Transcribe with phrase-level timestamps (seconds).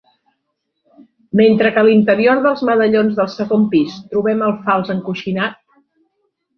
[1.41, 5.65] Mentre que a l'interior dels medallons del segon pis trobem el fals encoixinat.